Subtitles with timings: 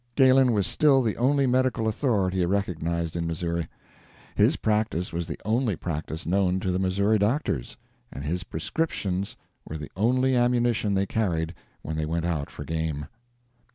[0.15, 3.67] Galen was still the only medical authority recognized in Missouri;
[4.33, 7.77] his practice was the only practice known to the Missouri doctors,
[8.11, 11.53] and his prescriptions were the only ammunition they carried
[11.83, 13.05] when they went out for game.